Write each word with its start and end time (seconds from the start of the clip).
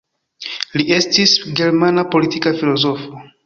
Li 0.79 0.85
estis 0.95 1.35
germana 1.61 2.07
politika 2.17 2.57
filozofo. 2.61 3.27